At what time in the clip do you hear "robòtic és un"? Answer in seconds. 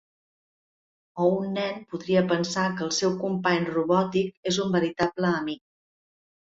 3.77-4.77